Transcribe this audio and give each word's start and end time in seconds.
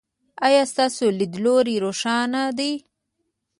ایا 0.45 0.63
ستاسو 0.71 1.05
لید 1.17 1.33
لوری 1.43 1.75
روښانه 1.83 2.41
دی؟ 2.57 2.71